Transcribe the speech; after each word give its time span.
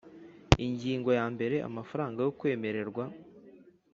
Ingingo 0.65 1.09
yambere 1.19 1.55
Amafaranga 1.67 2.19
yo 2.25 2.31
kwemererwa 2.39 3.03